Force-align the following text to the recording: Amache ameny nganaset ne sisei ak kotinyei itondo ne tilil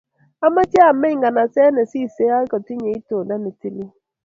Amache 0.45 0.79
ameny 0.91 1.15
nganaset 1.17 1.71
ne 1.73 1.83
sisei 1.91 2.33
ak 2.37 2.45
kotinyei 2.51 2.97
itondo 2.99 3.35
ne 3.37 3.51
tilil 3.59 3.91